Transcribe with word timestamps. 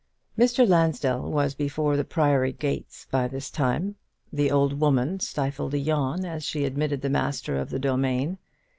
Mr. 0.35 0.67
Lansdell 0.67 1.29
was 1.29 1.53
before 1.53 1.95
the 1.95 2.03
Priory 2.03 2.53
gates 2.53 3.05
by 3.11 3.27
this 3.27 3.51
time. 3.51 3.97
The 4.33 4.49
old 4.49 4.79
woman 4.79 5.19
stifled 5.19 5.75
a 5.75 5.79
yawn 5.79 6.25
as 6.25 6.43
she 6.43 6.65
admitted 6.65 7.03
the 7.03 7.07
master 7.11 7.55
of 7.59 7.69
the 7.69 7.77
domain. 7.77 8.39